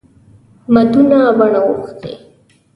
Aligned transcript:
مدونه 0.73 1.19
بڼه 1.37 1.61
وښتي. 1.67 2.13